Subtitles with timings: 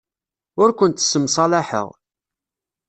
[0.61, 1.87] Ur kent-ssemṣalaḥeɣ.